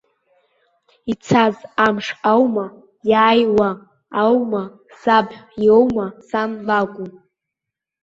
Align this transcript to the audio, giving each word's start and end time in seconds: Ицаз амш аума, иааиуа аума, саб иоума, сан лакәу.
Ицаз 1.11 1.55
амш 1.85 2.07
аума, 2.31 2.65
иааиуа 3.09 3.69
аума, 4.23 4.63
саб 4.99 5.27
иоума, 5.65 6.05
сан 6.27 6.51
лакәу. 6.67 7.07